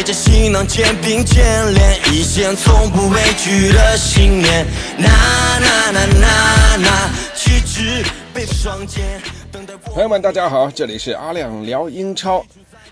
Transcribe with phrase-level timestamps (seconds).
[0.00, 1.44] 背着行囊，肩并肩，
[1.74, 4.64] 连一线从不畏惧的信念。
[4.96, 5.06] 呐
[5.60, 9.20] 呐呐呐呐，旗帜背负双肩。
[9.92, 12.42] 朋友们，大家好，这里是阿亮聊英超。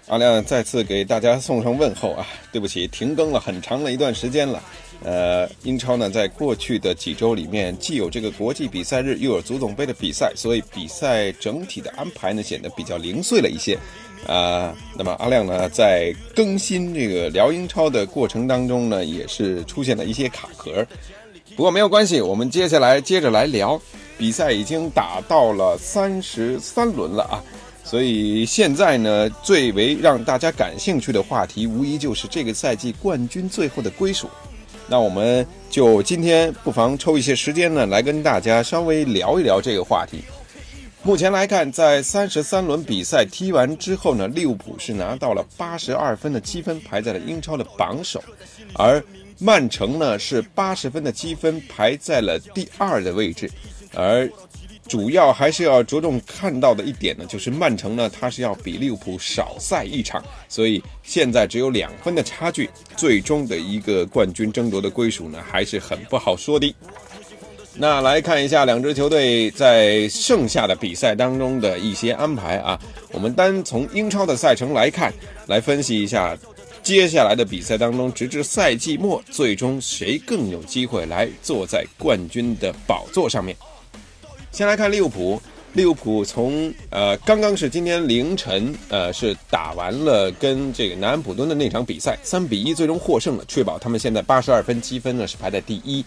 [0.09, 2.27] 阿亮再次给大家送上问候啊！
[2.53, 4.63] 对不起，停更了很长的一段时间了。
[5.05, 13.79] 呃，英超呢，在过去的几周里面，既有这个国际比赛日，又有足总杯的比赛，所以比赛整体的安排呢，显得比较零碎了一些。
[14.27, 20.85] 啊，那么阿亮呢，在更新这个聊英超的过程当中呢，也是出现了一些卡壳。
[21.57, 23.81] 不过没有关系，我们接下来接着来聊。
[24.19, 27.39] 比赛已经打到了三十三轮了啊，
[27.85, 34.29] 所以现在呢，最为让大家感兴趣的话题，无疑就是这个赛季冠军最后的归属。
[34.89, 40.23] 那我们就今天不妨抽一些时间呢，来跟大家稍微聊一聊这个话题。
[41.03, 48.19] 目前来看，在三十三轮比赛踢完之后呢，利物浦是拿到了八十二分的积分，排在了英超的榜首；
[48.75, 49.03] 而
[49.39, 53.51] 曼城呢是八十分的积分，排在了第二的位置。
[53.95, 54.29] 而
[54.89, 66.75] 主要还是要着重看到的一点呢，就是曼城呢它是要比利物浦少赛一场，所以现在只有两分的差距，最终的一个冠军争夺的归属呢还是很不好说的。
[67.81, 72.77] 那来看一下两支球队在剩下的比赛当中的一些安排啊。
[73.13, 75.13] 我们单从英超的赛程来看，
[75.47, 76.37] 来分析一下
[76.83, 83.55] 接下来的比赛当中，直至赛季末，最终谁更有机会来坐在冠军的宝座上面。
[84.59, 85.41] 先来看利物浦，
[85.75, 96.05] 利物浦从呃刚刚是今天凌晨呃是打完了跟这个南安普敦的那场比赛，三比一最终获胜了，确保他们现在八十二分积分呢是排在第一。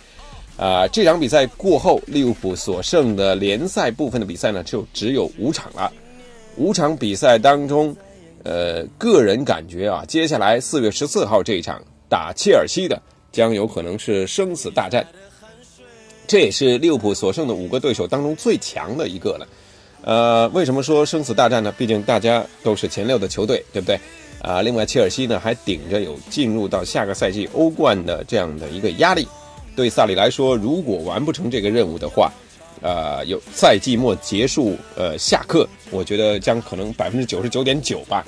[0.58, 5.90] 啊，这场比赛过后，利物浦所剩的联赛部分的比赛呢，就只有五场了。
[6.58, 7.96] 五场比赛当中，
[8.44, 13.02] 呃，个人感觉啊，接下来四月十四号这一场打切尔西的，
[13.32, 15.08] 将有可能是生死大战。
[16.32, 19.46] 这也是利物浦所剩的五个对手当中最强的一个了。
[20.02, 21.74] 呃，为什么说生死大战呢？
[21.78, 24.00] 毕竟大家都是前六的球队，对不对？
[24.42, 29.28] 啊，另外切尔西呢，还顶着有进入到下个赛季欧冠的这样的一个压力。
[29.76, 32.32] 对萨里来说，如果完不成这个任务的话，
[32.82, 38.26] 呃，有赛季末结束，呃，下课，我觉得将可能百分之九十九点九吧。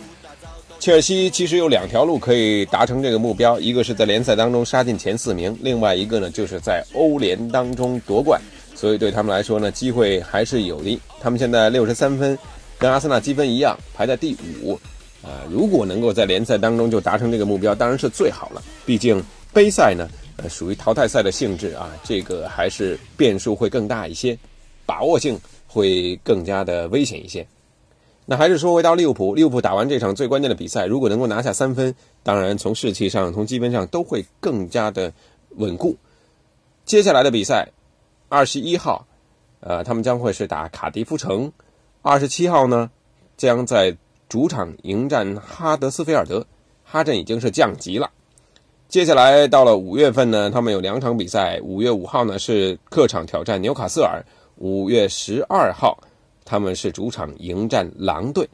[0.83, 8.41] 切尔西其实有两条路可以达成这个目标，一个是在联赛当中杀进前四名，另外一个呢就是在欧联当中夺冠。
[8.75, 10.99] 所以对他们来说呢，机会还是有的。
[11.21, 12.37] 他们现在六十三分，
[12.77, 14.73] 跟阿森纳积分一样，排在第五。
[15.21, 18.61] 啊，如果能够在联赛当中就达成这个目标，当然是最好了。
[18.85, 19.23] 毕竟
[19.53, 20.05] 杯赛呢。
[20.35, 24.37] 呃，属于淘汰赛的性质啊，这个还是变数会更大一些，
[24.85, 27.47] 把握性会更加的危险一些。
[28.25, 35.11] 那还是说回到利物浦，利物浦打完这场最关键的比赛，如果能够拿下三分，当然从士气上、从积分上都会更加的
[35.57, 35.97] 稳固。
[36.85, 37.67] 接下来的比赛，
[38.29, 39.05] 二十一号，
[39.59, 41.49] 呃，他们将会是打卡迪夫城；
[42.01, 42.89] 二十七号呢，
[43.35, 43.95] 将在
[44.29, 46.45] 主场迎战哈德斯菲尔德，
[46.83, 48.09] 哈镇已经是降级了。
[48.87, 51.59] 接下来到了五月份呢，他们有两场比赛。
[51.61, 54.23] 五月五号呢是客场挑战纽卡斯尔，
[54.57, 55.97] 五月十二号
[56.45, 58.47] 他们是主场迎战狼队。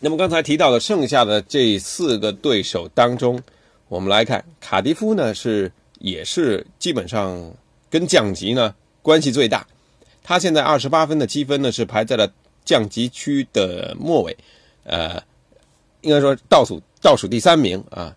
[0.00, 3.40] 那么刚才提到的剩下的这四个对手当中，
[3.88, 7.52] 我们来看卡迪夫呢是也是基本上
[7.88, 9.66] 跟降级呢关系最大。
[10.22, 12.30] 他现在二十八分的积分呢是排在了
[12.64, 14.36] 降级区的末尾，
[14.84, 15.22] 呃，
[16.02, 18.14] 应该说倒数倒数第三名啊。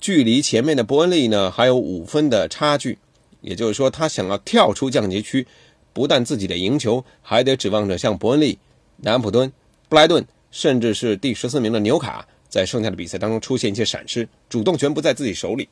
[0.00, 2.98] 距离前面的伯恩利呢还有五分的差距，
[3.40, 5.46] 也就是说，他想要跳出降级区，
[5.92, 8.58] 不但自己的赢球，还得指望着像伯恩利、
[8.96, 9.52] 南安普敦、
[9.88, 15.68] 布莱顿，甚至是第十四名的纽卡，在剩下的比赛当中出现一些闪失，主动权不在自己手里。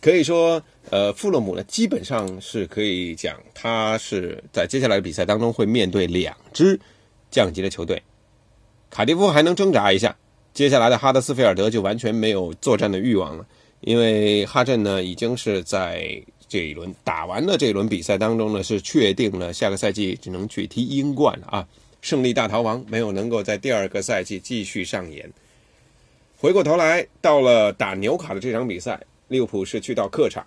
[0.00, 6.78] 可以说，呃，富勒姆呢，基本上是可以讲，他是在接下来的比赛当中会面对两支
[7.30, 8.02] 降级的球队，
[8.90, 10.14] 卡迪夫还能挣扎一下。
[10.52, 13.46] 接下来的哈德斯菲尔德就完全没有作战的欲望了，
[13.80, 16.22] 因为哈镇呢已经是在
[16.54, 21.68] 这一轮打完了这一轮比赛当中呢是确定了下个赛季只能去踢英冠了啊，
[22.00, 25.28] 胜利大逃亡没有能够在第二个赛季继续上演。
[26.38, 30.46] 回过头来到了打纽卡的这场比赛，利物浦是去到客场，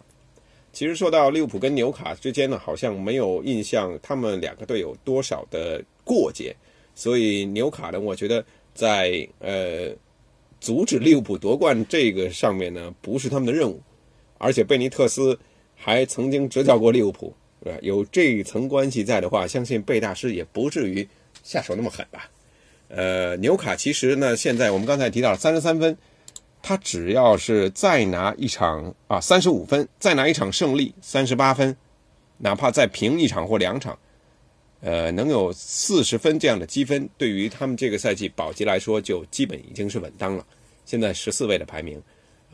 [0.71, 6.55] 其实说到利物浦跟纽卡之间呢，好像没有印象他们两个队有多少的过节，
[6.95, 8.41] 所以纽卡呢，我觉得
[8.73, 9.93] 在呃
[10.61, 13.81] 阻止利物浦夺冠这个上面呢，不是他们的任务。
[14.37, 15.37] 而且贝尼特斯
[15.79, 17.33] 还曾经执教过利物浦，
[17.63, 17.79] 对吧？
[17.81, 21.07] 有这一层关系在的话，相信贝大师也不至于
[21.43, 22.29] 下手那么狠吧。
[22.89, 25.95] 呃，纽卡其实呢，现在我们刚才提到了三十三分，
[26.61, 31.75] 他只要是再拿一场啊三十五分，再拿一场胜利三十八分，
[32.37, 33.97] 哪怕再平一场或两场，
[34.81, 40.45] 呃，能有四十分这样的积分，对于他们这个赛季保级来说，就基本已经是稳当了。
[40.85, 42.01] 现在十四位的排名，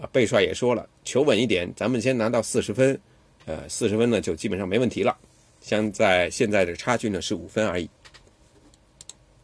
[0.01, 2.99] 啊，贝帅也说了，求稳一点，咱们先拿到四十分，
[3.45, 5.17] 呃，四十分呢就基本上没问题了。
[5.59, 7.89] 现在现在的差距呢是五分而已。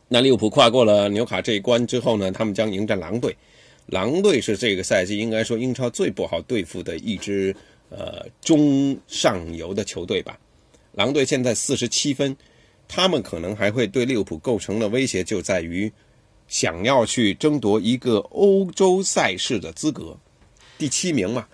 [0.07, 3.35] 那利物浦跨过了纽卡这一关之后呢，他们将迎战狼队。
[3.87, 7.55] 狼队是这个赛季应该说英超最不好对付的一支
[7.89, 10.39] 呃中上游的球队吧。
[10.93, 12.35] 狼队现在四十七分，
[12.87, 15.91] 他们可能还会对利物浦构成的威胁就在于
[16.47, 20.17] 想要去争夺一个欧洲赛事的资格，
[20.77, 21.47] 第七名嘛。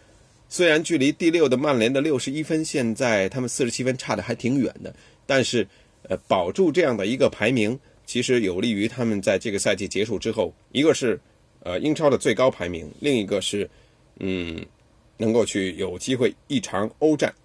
[0.56, 5.68] 虽然距离第六的曼联的六十一分，现在他们四十七分差的还挺远的，但是
[6.04, 7.78] 呃保住这样的一个排名。
[8.06, 11.20] 其实有利于他们在这个赛季结束之后，一个是
[11.60, 13.70] 呃英超的最高排名，另一个是
[14.22, 14.66] 嗯
[15.18, 17.36] 能够去有机会一场欧战。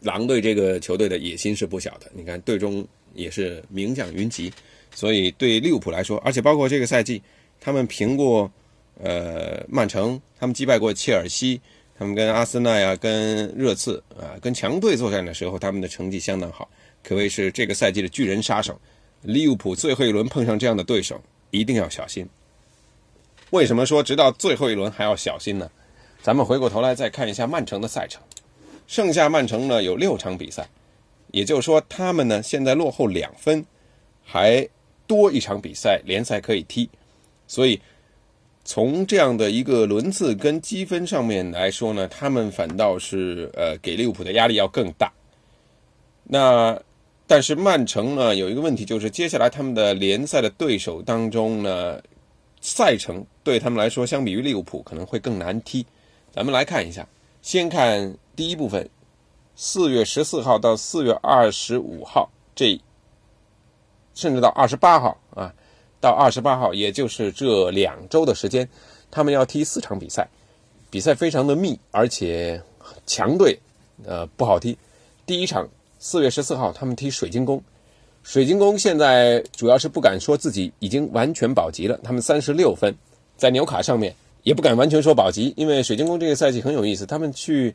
[0.00, 2.84] 狼队这个球队的野心是不小的，你看队中
[3.14, 4.52] 也是名将云集，
[4.92, 7.22] 所以对利物浦来说，而且包括这个赛季，
[7.60, 8.50] 他们平过
[9.02, 11.60] 呃曼城，他们击败过切尔西，
[11.98, 16.68] 他们跟阿森纳呀、跟热刺啊、跟强队作战的时候，他们的成绩相当好，
[17.02, 18.78] 可谓是这个赛季的巨人杀手。
[19.22, 21.20] 利物浦最后一轮碰上这样的对手，
[21.50, 22.26] 一定要小心。
[23.50, 25.70] 为什么说直到最后一轮还要小心呢？
[26.22, 28.22] 咱们回过头来再看一下曼城的赛程，
[28.86, 30.68] 剩下曼城呢有六场比赛，
[31.32, 33.64] 也就是说他们呢现在落后两分，
[34.24, 34.68] 还
[35.06, 36.88] 多一场比赛联赛可以踢，
[37.46, 37.80] 所以
[38.64, 45.12] 从这样的一个轮次跟积分上面来说呢，他们反倒是呃给利物浦的压力要更大。
[46.24, 46.80] 那。
[47.32, 52.02] 但是曼城呢，有一个问题，就是接下来他们的联赛的对手当中呢，
[52.60, 55.86] 赛程对他们来说，相比于利物浦可能会更难踢。
[56.32, 57.06] 咱们来看一下，
[57.40, 58.90] 先看第一部分，
[59.54, 62.76] 四月十四号到四月二十五号，这
[64.12, 65.54] 甚至到二十八号啊，
[66.00, 68.68] 到二十八号，也就是这两周的时间，
[69.10, 70.28] 他们要踢四场比赛，
[70.90, 72.62] 比赛非常的密，而且
[73.06, 73.58] 强队
[74.04, 74.76] 呃不好踢。
[75.26, 75.68] 第一场。
[76.02, 77.62] 四月十四号，他们踢水晶宫。
[78.22, 82.96] 水晶宫现在主要是不敢说自己已经完全保级了，他们三十六分，
[83.36, 87.74] 在纽卡上面也不敢完全说保级，因为水晶宫这个赛季很有意思，他们去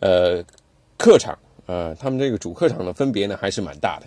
[0.00, 0.42] 呃
[0.98, 4.06] 客场，呃他们这个主客场的分别呢还是蛮大的。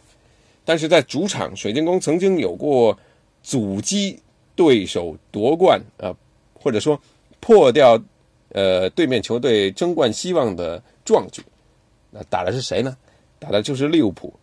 [0.66, 3.00] 但是在主场，水晶宫曾经有过
[3.44, 4.20] 阻击
[4.56, 6.16] 对手夺冠啊，
[6.56, 7.00] 或者说
[7.40, 8.02] 破掉
[8.50, 11.44] 呃对面球队争冠希望的壮举。
[12.10, 12.98] 那打的是谁呢？
[13.40, 14.34] 打的就是利物浦，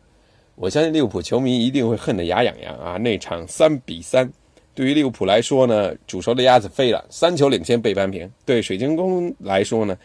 [0.57, 2.99] 我相信利物浦球迷一定会恨得牙痒痒啊！
[2.99, 4.31] 那场三比三，
[4.75, 8.31] 对于利物浦来说呢，煮熟的鸭子飞了，三球领先被扳平。
[8.45, 9.97] 对水晶宫来说呢，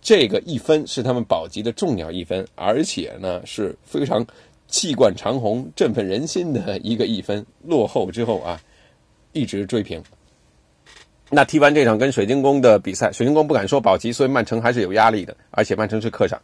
[0.00, 4.24] 这个一分是他们保级的重要一分，而且呢是非常
[4.68, 7.44] 气贯长虹、振奋人心的一个一分。
[7.64, 8.60] 落后之后啊，
[9.32, 10.02] 一直追平。
[11.30, 16.40] 那踢完这场跟水晶宫的比赛，水晶宫不敢说保级，所以曼城还是有压力的，而且曼城是客场。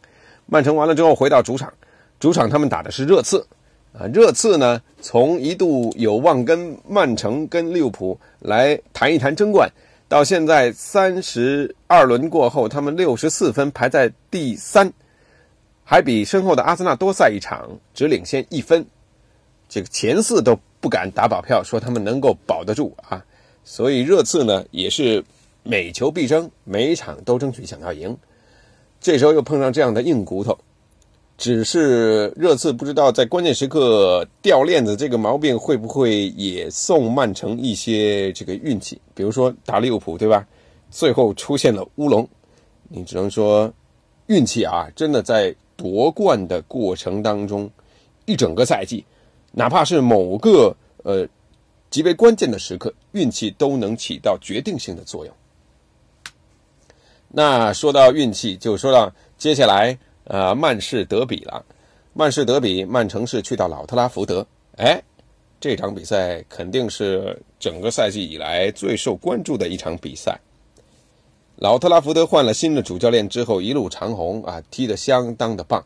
[0.47, 1.71] 曼城完了之后回到主场。
[2.19, 3.45] 主场他们打的是热刺，
[3.93, 9.69] 啊，热刺呢从一度有望跟曼城、跟利物浦来谈一谈争冠，
[10.07, 14.91] 到现在三十二轮过后，他们六十四分排在第三，
[15.91, 18.85] 还比身后的阿森纳多赛一场，只领先一分，
[19.67, 23.25] 这个前四都不敢打保票说他们能够保得住啊，
[23.65, 25.21] 所以热刺呢也是
[25.63, 28.17] 每球必争，每一场都争取想要赢，
[29.01, 30.57] 这时候又碰上这样的硬骨头。
[31.37, 39.01] 只是热刺不知道在关键时刻掉链子这个毛病会不会也送曼城一些这个运气？
[39.13, 40.47] 比如说打利物浦，对吧？
[40.89, 42.25] 最后出现了乌龙，
[42.87, 43.69] 你只能说
[44.27, 47.69] 运气啊，真的在夺冠的过程当中，
[48.25, 49.05] 一整个赛季，
[49.51, 51.27] 哪怕是某个呃
[51.89, 55.35] 极为关键的时刻，运气都能起到决定性的作用。
[57.29, 59.97] 那说到运气，就说到接下来。
[60.25, 61.65] 呃，曼市德比了，
[62.13, 64.45] 曼市德比，曼城是去到老特拉福德，
[64.77, 65.01] 哎，
[65.59, 70.39] 这场比赛肯定是整个赛季以来最受关注的一场比赛。
[71.61, 75.85] 老特拉福德换了新的主教练之后，一路长虹啊，踢得相当的棒。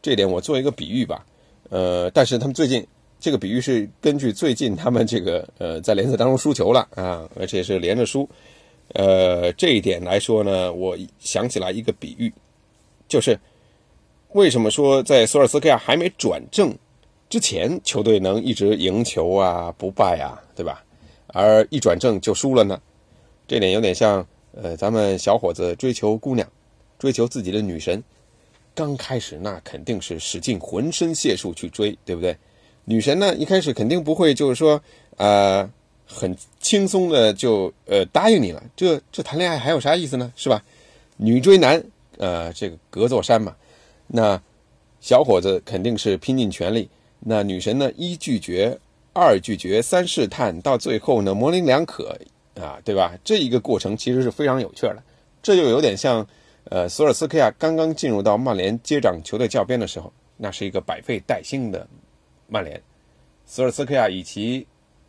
[0.00, 1.26] 这点我做一个比喻吧，
[1.68, 2.82] 呃，但是他们最近
[3.20, 8.26] 这个比喻是根据最近他们这个呃在联赛当中输球了啊，而且是连着输。
[8.94, 12.32] 呃，这一点来说呢，我想起来一个比喻，
[13.06, 13.38] 就是
[14.30, 16.74] 为什么说在索尔斯克亚还没转正
[17.28, 20.82] 之前，球队能一直赢球啊、不败啊，对吧？
[21.26, 22.80] 而一转正就输了呢？
[23.46, 26.46] 这点有点像呃，咱们小伙子追求姑娘，
[26.98, 28.02] 追求自己的女神，
[28.74, 32.36] 刚开始那肯定是使尽浑身解数去追，对不对？
[32.84, 34.82] 女神呢，一开始肯定不会就是说
[35.16, 35.70] 呃。
[36.14, 40.30] 很轻松的就呃答应你了，这这谈恋爱还有啥意思呢？
[40.36, 40.62] 是吧？
[41.16, 41.82] 女追男，
[42.18, 43.56] 呃，这个隔座山嘛。
[44.08, 44.38] 那
[45.00, 46.90] 小伙子肯定是拼尽全力，
[47.20, 48.78] 那女神呢一拒绝，
[49.14, 52.14] 二拒绝，三试探，到最后呢模棱两可
[52.54, 53.16] 啊，对吧？
[53.24, 55.02] 这一个过程其实是非常有趣的。
[55.42, 56.26] 这就有点像
[56.64, 61.86] 呃索尔斯克亚刚刚进入到曼联接掌球队教鞭的时候，那是一个百废待兴的
[62.46, 62.80] 曼联。
[63.46, 64.66] 索尔斯克亚以其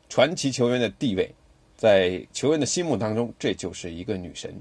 [0.09, 1.29] 传奇球员的地位，
[1.75, 4.53] 在球员的心目当中，这就是一个女神。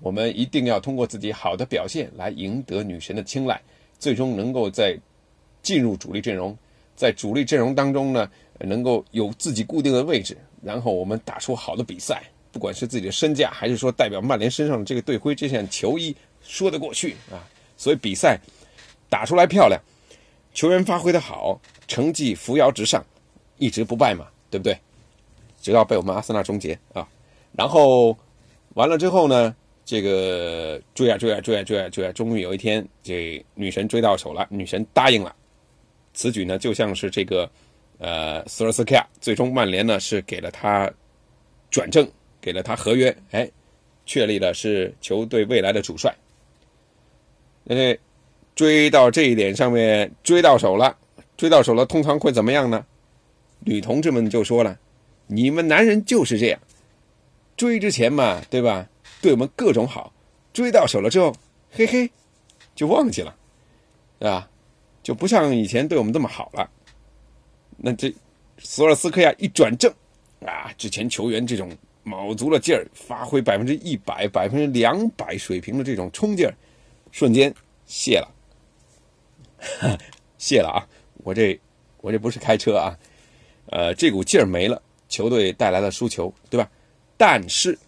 [0.00, 3.60] 我们一定要通过自己好的表现来赢得女神的青睐，
[3.98, 4.96] 最终能够在
[5.62, 6.56] 进入主力阵容，
[6.94, 12.22] 在主力阵容当中呢，能够有自己固定的位置，然后我们打出好的比赛，
[12.52, 17.42] 不管是自己的身价，还是说代表曼联身上的这个队徽、这件球衣，说得过去啊。
[17.76, 18.38] 所以比赛
[19.08, 19.80] 打出来漂亮，
[20.52, 23.04] 球员发挥的好，成绩扶摇直上，
[23.58, 24.26] 一直不败嘛。
[24.50, 24.74] 对不对？
[25.60, 27.06] 直到被我们阿森纳终结啊！
[27.52, 28.16] 然后
[28.72, 35.36] 完了之后呢，这个追啊追啊追啊追啊追啊，终于有一天，这女神追到手了，女神答应了。
[36.14, 37.46] 此举呢，就像是这个
[37.98, 40.90] 呃，索尔斯克亚，最终曼联呢是给了他
[41.70, 42.08] 转正，
[42.40, 43.50] 给了他合约，哎，
[44.06, 46.14] 确立了是球队未来的主帅。
[47.64, 47.98] 那
[48.54, 50.96] 追到这一点上面，追到手了，
[51.36, 52.86] 追到手了，通常会怎么样呢？
[53.60, 54.78] 女同志们就说了
[55.26, 56.60] ：“你们男人就是这样，
[57.56, 58.88] 追之前嘛，对吧？
[59.20, 60.12] 对我们各种好，
[60.52, 61.34] 追到手了之后，
[61.72, 62.08] 嘿嘿，
[62.76, 63.34] 就忘记了，
[64.20, 64.48] 对吧？
[65.02, 66.70] 就不像以前对我们这么好了。
[67.78, 68.12] 那这
[68.58, 69.90] 索尔斯克亚一转正
[70.44, 71.70] 啊，之前球员这种
[72.02, 76.54] 卯足了劲儿，发挥百分之一百、百分之两百水平的这种冲劲儿，
[77.12, 77.54] 瞬间
[77.86, 78.28] 泄了，
[80.38, 80.86] 泄了啊！
[81.24, 81.58] 我这
[82.00, 82.98] 我这不是开车啊。”
[83.70, 84.80] 呃，这股劲儿没了，
[85.10, 86.70] 球队带来了输球，对吧？
[87.18, 87.78] 但是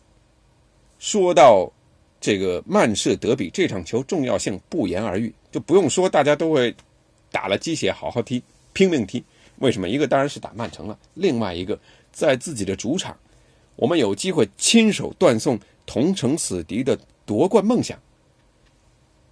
[0.98, 1.72] 说到
[2.20, 6.74] 这个曼市德比这场球重要性不言而喻，就不用说，大家都会
[7.32, 8.42] 打了鸡血，好好踢，
[8.74, 9.24] 拼命踢。
[9.60, 9.88] 为什么？
[9.88, 11.78] 一个当然是打曼城了，另外一个
[12.12, 13.16] 在自己的主场，
[13.76, 17.98] 我们有机会亲手断送同城死敌的夺冠梦想，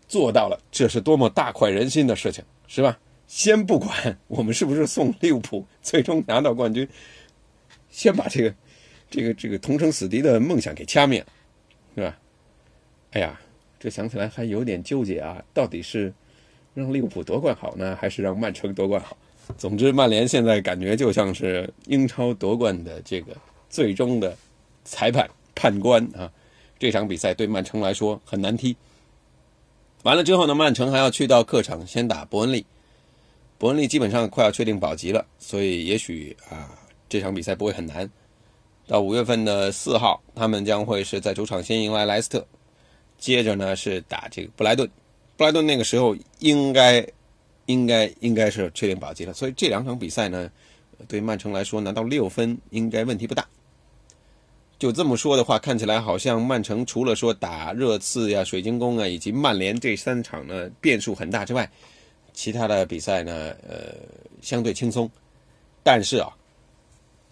[0.07, 2.99] 做到了，这是多么大快人心的事情，是吧？
[3.27, 6.89] 先不管我们是不是送利物浦最终拿到冠军，
[7.91, 8.55] 先把这个、
[9.11, 11.27] 这个、这个同城死敌的梦想给掐灭了，
[11.95, 12.19] 是吧？
[13.13, 13.39] 哎呀，
[13.79, 16.13] 这想起来还有点纠结啊，到底是
[16.75, 19.17] 让利物浦夺冠好呢，还是让曼城夺冠好？
[19.57, 23.37] 总之，曼联现在感觉就像是英超夺冠的这个
[23.71, 24.37] 最终的
[24.85, 26.31] 裁判判官啊。
[26.79, 28.77] 这场比赛对曼城来说很难踢。
[30.05, 32.65] 完了之后呢，曼城还要去到客场先打伯恩利。
[33.59, 36.71] 伯恩利基本上快要确定保级了，所以也许啊
[37.09, 38.09] 这场比赛不会很难。
[38.87, 42.47] 到五月份的四号，他们将会是在主场先迎来莱斯特，
[43.19, 44.89] 接着呢是打这个布莱顿。
[45.37, 47.05] 布莱顿那个时候应该
[47.69, 50.51] 应该应该是确定保级了，所以这两场比赛呢，
[51.07, 53.47] 对曼城来说拿到六分应该问题不大。
[54.79, 61.71] 就这么说的话，看起来好像曼城除了说打热刺呀、水晶宫啊以及曼联这三场呢变数很大之外。
[62.33, 63.33] 其他的比赛呢，
[63.69, 63.93] 呃，
[64.41, 65.11] 相对轻松，
[65.83, 66.31] 但是啊，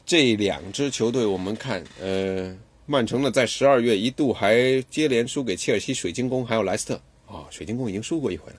[0.04, 2.52] 这两支球队我们看，呃，
[2.86, 8.58] 曼城呢在十二月一度还接连输给切尔西、水晶宫还有莱斯特啊，水晶宫已经输过一回了，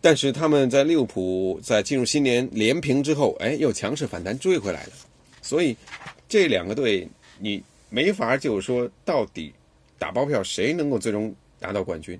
[0.00, 4.92] 但是他们在利物浦在进入新年连平之后，哎，又强势反弹追回来了，
[5.42, 5.76] 所以
[6.28, 7.06] 这两个队
[7.38, 9.52] 你没法就是说到底
[9.98, 12.18] 打包票谁能够最终拿到冠军。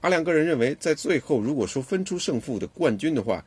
[0.00, 3.44] 阿亮个人认为，在最后如果说分出胜负的冠军的话，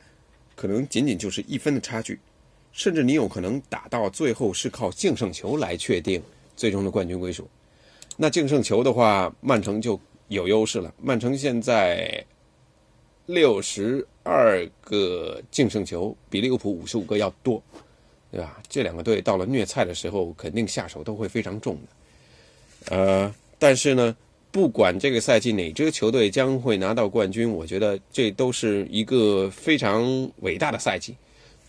[0.54, 2.18] 可能仅仅就是一分的差距，
[2.72, 6.22] 甚至你有可能打到最后是靠净胜球来确定
[6.56, 7.48] 最终的冠军归属。
[8.16, 10.92] 那净胜球的话，曼城就有优势了。
[11.00, 12.22] 曼城现在
[13.32, 17.62] 六十二个净胜球，比利物浦五十五个要多，
[18.30, 18.60] 对吧？
[18.68, 22.96] 这两个队到了虐菜的时候，肯定下手都会非常重的。
[22.96, 23.34] 呃。
[23.58, 24.16] 但是呢，
[24.50, 31.14] 不管这个赛季哪支球队将会拿到冠军，我觉得这都是一个非常伟大的赛季。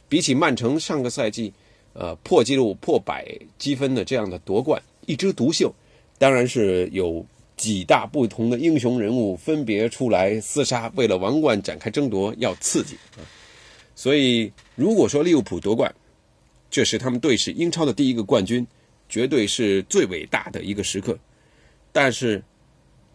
[0.10, 1.53] 比起曼城上个赛季，
[1.93, 3.27] 呃，破纪录破百
[3.60, 5.72] 积分的这样的夺冠，一枝独秀，
[6.17, 7.24] 当然是有
[7.55, 13.22] 几大不同的英雄人物分别出来厮杀，为了王冠展开争夺，要刺激啊。
[13.95, 15.93] 所以，如果说利物浦夺冠，
[16.69, 18.65] 这是他们队史英超的第一个冠军，
[19.07, 21.17] 绝对是最伟大的一个时刻。
[21.91, 22.43] 但是，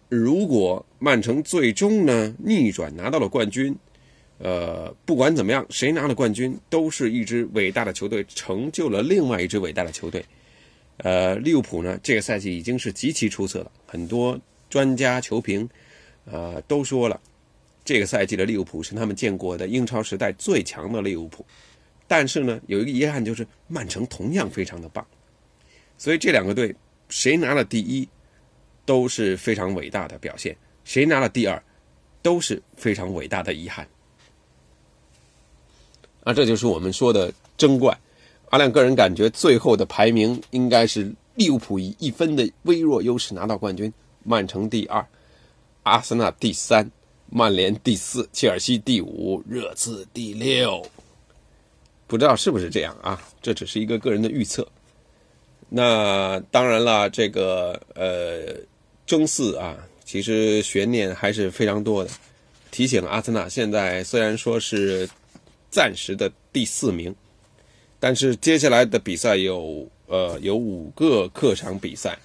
[0.08, 3.74] 如果曼城最终呢逆转拿到了冠军，
[4.38, 10.24] 呃，不管怎么样，谁拿了冠军，都是一支伟大的球队，成就了另外一支伟大的球队。
[10.98, 14.38] 呃，利物浦呢，这个赛季已经是极其出色了，很多
[14.68, 15.68] 专家球评，
[16.24, 17.20] 呃，都说了，
[17.84, 21.46] 这个赛季的利物浦是他们见过的英超时代最强的利物浦。
[22.08, 25.06] 但是呢，有一个遗憾就是曼城同样非常的棒，
[25.96, 26.74] 所以这两个队
[27.08, 28.08] 谁拿了第一，
[28.84, 30.52] 都是非常伟大的表现；
[30.84, 31.62] 谁拿了第二，
[32.22, 33.86] 都是非常伟大的遗憾。
[36.24, 37.96] 啊，这就是我们说的争冠。
[38.50, 43.92] 阿亮个人感觉，最后的排名应该是利物浦以一分的微弱优势拿到冠军，
[44.24, 45.04] 曼城第二，
[45.82, 46.90] 阿森纳第三，
[47.30, 50.84] 曼联第四，切尔西第五，热刺第六。
[52.06, 53.20] 不知道是不是这样啊？
[53.42, 54.66] 这只是一个个人的预测。
[55.68, 58.58] 那当然了，这个呃
[59.06, 59.76] 争四啊，
[60.06, 62.10] 其实悬念还是非常多的。
[62.70, 65.06] 提醒阿森纳，现在虽然说是
[65.70, 67.14] 暂时的第四名，
[68.00, 72.18] 但是接下来的比赛有呃有五个客场比赛，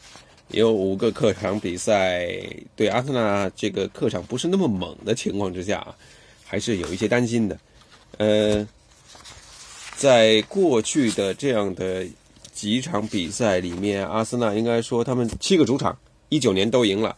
[0.49, 2.27] 有五个客场比赛，
[2.75, 5.95] 对阿森纳这个客场不是那么猛的情况之下啊，
[6.43, 7.57] 还是有一些担心的。
[8.17, 8.67] 呃。
[9.95, 12.05] 在过去的这样的
[12.51, 15.97] 几场比赛里面，阿森纳应该说他们七个主场
[16.29, 17.15] 一九年都赢了，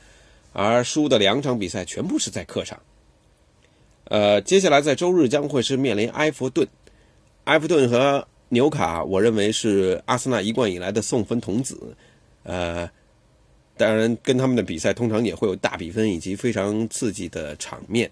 [0.51, 2.79] 而输的两场比赛全部是在客场。
[4.03, 6.67] 呃，接下来在周日将会是面临埃弗顿，
[7.45, 11.95] 埃弗顿和纽卡，我认为是阿森纳一贯以来的送分童子。
[12.43, 12.89] 呃，
[13.77, 18.09] 当然跟他们的比赛通常也会有大比分以及非常刺激的场面。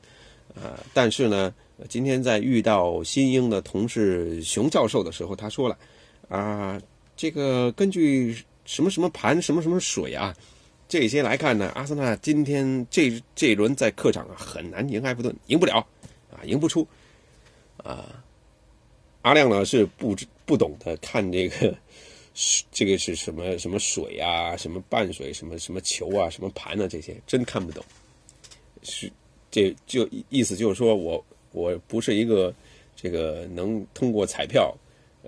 [0.55, 1.53] 呃，但是呢。
[1.89, 5.77] 今天在遇到新英的同事熊教授的时候，他说了
[6.29, 6.79] ：“啊，
[7.17, 10.33] 这个根据什么什么盘、什么什么水啊，
[10.87, 15.85] 这些来看呢，阿森纳今天这这一轮在客场啊很难赢埃弗顿，赢不了
[16.31, 16.87] 啊，赢不出
[17.77, 18.23] 啊。”
[19.23, 21.75] 阿亮呢是不不懂得看这个，
[22.71, 27.83] 这个是什么什么水啊，什么半水，什么什么球啊，什么盘啊，这些真看不懂。
[28.83, 29.11] 是
[29.51, 31.21] 这就意思就是说我。
[31.55, 32.51] 我不是一个
[32.95, 34.75] 这个能通过彩票，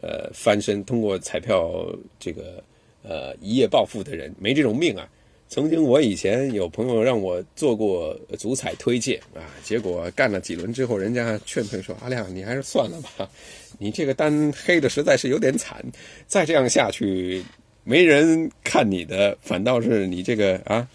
[0.02, 1.88] 呃翻身，通过彩票
[2.20, 2.64] 这个
[3.04, 5.08] 呃一夜暴富的人，没这种命啊。
[5.48, 13.30] 曾经我以前有朋友让我做过足彩推荐啊，结果干了几轮之后，人家劝退说：“阿亮，你还是算了吧，
[13.78, 15.84] 你这个单黑的实在是有点惨，
[16.28, 17.44] 再这样下去，
[17.84, 20.88] 没人看你的，反倒是你这个啊，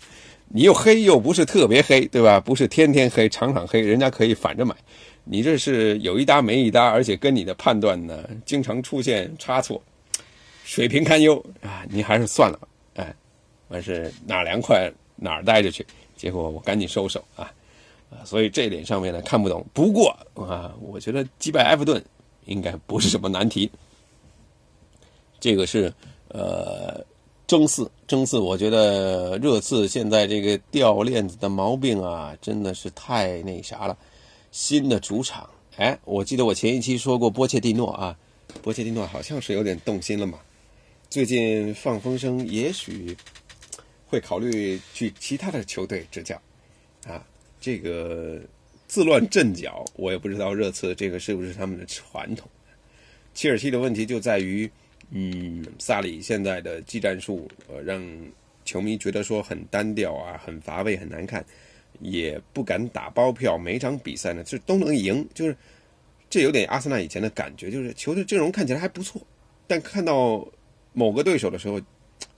[0.48, 2.40] 你又黑又不是特别黑，对吧？
[2.40, 4.74] 不是天天黑，场场黑，人家可以反着买。”
[5.22, 9.80] 你这是有一搭没一搭，而且跟你的判断呢经常出现差错，
[10.64, 11.84] 水平堪忧啊！
[11.88, 12.66] 你还是算了吧，
[13.70, 15.86] 完是哪凉快哪儿待着去。
[16.14, 17.50] 结果我赶紧收手啊
[18.10, 18.20] 啊！
[18.26, 19.64] 所以这点上面呢看不懂。
[19.72, 22.04] 不过啊，我觉得击败埃弗顿
[22.44, 23.70] 应该不是什么难题。
[25.38, 25.90] 这个是
[26.28, 27.02] 呃
[27.46, 33.96] 争四争四，我觉得热刺现在这个掉链子的毛病啊，真的是太那啥了。
[34.52, 38.14] 新的主场，哎，我记得我前一期说过波切蒂诺啊，
[38.60, 40.38] 波切蒂诺好像是有点动心了嘛。
[41.08, 43.16] 最近放风声，也许
[44.10, 46.38] 会考虑去其他的球队执教
[47.06, 47.24] 啊。
[47.60, 48.40] 这个
[48.88, 52.48] 自乱阵脚，我也不知道热刺这个是不是他们的传统。
[53.32, 54.68] 切尔西的问题就在于，
[55.10, 58.04] 嗯，萨里现在的技战术，呃，让
[58.64, 61.44] 球迷觉得说很单调啊，很乏味，很难看。
[62.00, 65.54] 也不敢打包票，每场比赛呢，就都能赢，就是
[66.30, 69.20] 这有点阿森纳以前的感觉，就是球队阵容看起来还不错，
[69.66, 70.46] 但看到
[70.94, 71.78] 某个对手的时候，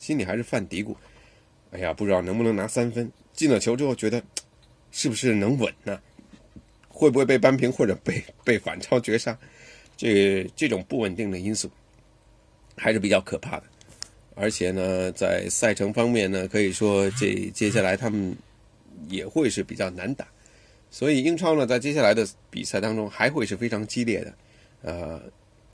[0.01, 0.97] 心里还是犯嘀咕，
[1.73, 3.11] 哎呀，不知道能不能拿三分。
[3.33, 4.23] 进了球之后，觉得
[4.91, 6.01] 是不是能稳呢？
[6.89, 9.37] 会不会被扳平或者被被反超绝杀？
[9.97, 11.71] 这这种不稳定的因素
[12.77, 13.65] 还是比较可怕的。
[14.35, 18.37] 而且呢，在赛程方面呢，可以说这接下来他们。
[19.09, 20.25] 也会是比较难打，
[20.89, 24.35] 所以英超呢，在接下来的比赛当中还会是非常激烈的。
[24.83, 25.21] 呃，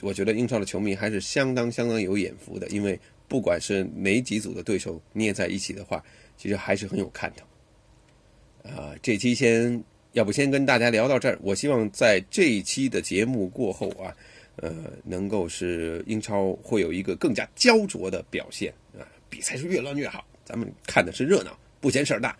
[0.00, 6.02] 我觉得英超的球迷还是相当相当有眼福的，因为不管是哪几组的对手捏在一起的话，
[6.36, 8.70] 其实还是很有看头。
[8.70, 11.38] 啊、这期先要不先跟大家聊到这儿。
[11.42, 14.14] 我希望在这一期的节目过后啊，
[14.56, 20.26] 呃，能够是英超会有一个更加焦灼的表现啊，比赛是越乱越好。
[20.44, 22.30] 咱们看的是热闹，不嫌事儿大。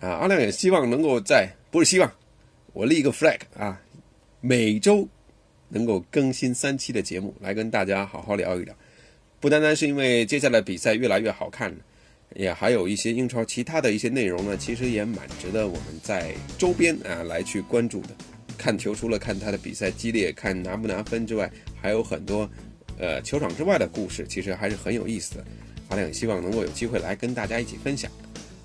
[0.00, 2.10] 啊，阿亮也希望能够在，不是希望，
[2.72, 3.80] 我立一个 flag 啊，
[4.40, 5.06] 每周
[5.68, 8.74] 能够更新三期的节目，来跟大家好好聊一聊。
[9.40, 11.74] 不单单是因为接下来比赛越来越好看，
[12.36, 18.08] 也还有一些英超其他的一些内容呢，其实也蛮值得我们在周边啊来去关注的。
[18.58, 21.50] 看球除了看他的比赛激烈，看拿不拿分之外，
[21.80, 22.46] 还有很多
[22.98, 25.44] 呃球场之外的故事，其实还是很有意思的。
[25.88, 28.12] 阿亮也希望能够有机会来跟大家一起分享。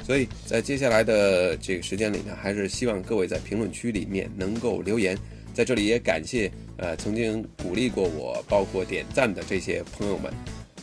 [0.03, 5.17] 所以在接下来的这个时间里呢，还是希望各位在评论区里面能够留言。
[5.53, 10.29] 在这里也感谢呃曾经鼓励过我，包括点赞的这些朋友们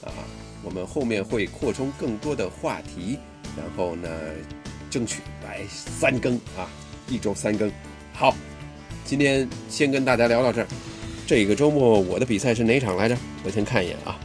[0.09, 0.13] 啊。
[0.65, 3.19] 我们后面会扩充更多的话题，
[3.57, 4.09] 然后呢，
[4.89, 6.71] 争取来三更啊，
[7.09, 7.69] 一周三更。
[8.13, 8.37] 好，
[9.05, 10.69] 今天先跟大家聊到这儿。
[11.27, 13.19] 这个周末我的比赛是哪场来着？
[13.43, 14.21] 我先看一眼啊。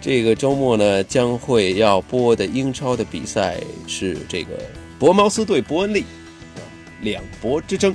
[0.00, 4.50] 这个周末呢，将会要播的英超的比赛是这个
[4.98, 6.04] 博茅斯对伯恩利，
[7.00, 7.94] 两博之争，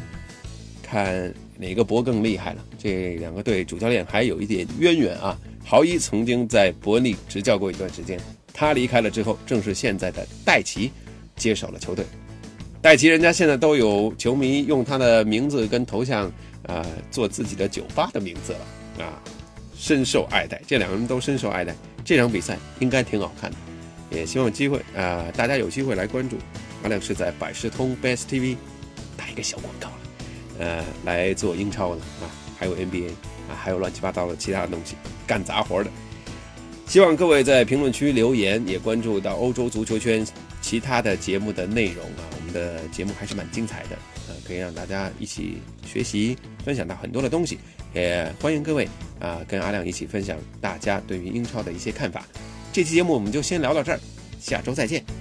[0.81, 2.63] 看哪个博更厉害了。
[2.77, 5.37] 这两个队主教练还有一点渊源啊。
[5.69, 8.19] 豪伊曾经在伯恩利执教过一段时间，
[8.51, 10.91] 他离开了之后，正是现在的戴奇
[11.35, 12.03] 接手了球队。
[12.81, 16.25] 戴奇人家现在都有球迷用他的名字跟头像
[16.63, 19.21] 啊、呃、做自己的酒吧的名字了啊，
[19.77, 20.59] 深受爱戴。
[20.65, 21.75] 这两个人都深受爱戴。
[22.03, 23.57] 这场比赛应该挺好看的，
[24.09, 26.35] 也希望机会啊、大家有机会来关注。
[26.81, 28.55] 阿亮是在百事通 Best TV
[29.15, 29.95] 打一个小广告了，
[30.61, 32.25] 呃，来做英超的啊，
[32.59, 33.09] 还有 NBA
[33.49, 34.95] 啊，还有乱七八糟的其他的东西，
[35.25, 35.89] 干杂活的。
[36.85, 40.25] 希望各位在评论区留言，也关注到欧洲足球圈
[40.61, 42.25] 其他的节目的内容啊。
[42.35, 47.59] 我们的节目还是蛮精彩的，呃，可以让大家一起学习，分享到很多的东西。
[47.93, 48.87] 也欢迎各位
[49.19, 52.25] 啊，跟阿亮一起分享大家对于英超的一些看法。
[52.73, 53.99] 这期节目我们就先聊到这儿，
[54.39, 55.18] 下周再见。